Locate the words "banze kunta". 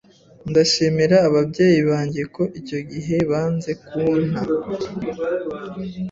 3.29-4.41